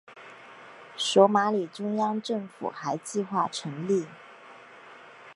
[0.97, 4.07] 索马里中央政府还计划成立。